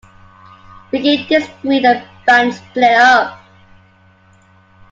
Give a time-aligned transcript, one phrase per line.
[0.89, 3.39] Vicki disagreed and the band split up.